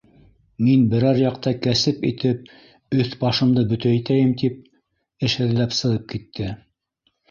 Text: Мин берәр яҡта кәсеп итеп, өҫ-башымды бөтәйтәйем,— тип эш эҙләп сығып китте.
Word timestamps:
Мин 0.67 0.85
берәр 0.93 1.19
яҡта 1.23 1.53
кәсеп 1.65 2.01
итеп, 2.13 2.51
өҫ-башымды 3.03 3.69
бөтәйтәйем,— 3.75 4.35
тип 4.43 5.27
эш 5.31 5.41
эҙләп 5.49 5.81
сығып 5.85 6.13
китте. 6.15 6.55